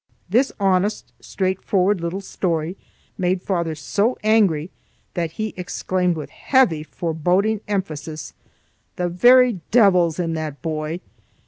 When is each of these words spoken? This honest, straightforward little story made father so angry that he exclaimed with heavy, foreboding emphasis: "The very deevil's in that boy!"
This 0.27 0.51
honest, 0.59 1.13
straightforward 1.19 2.01
little 2.01 2.21
story 2.21 2.75
made 3.19 3.43
father 3.43 3.75
so 3.75 4.17
angry 4.23 4.71
that 5.13 5.33
he 5.33 5.53
exclaimed 5.55 6.15
with 6.15 6.31
heavy, 6.31 6.81
foreboding 6.81 7.61
emphasis: 7.67 8.33
"The 8.95 9.09
very 9.09 9.59
deevil's 9.69 10.17
in 10.17 10.33
that 10.33 10.59
boy!" 10.63 11.01